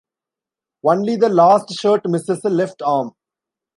[0.83, 3.11] Only the last shirt misses a left arm.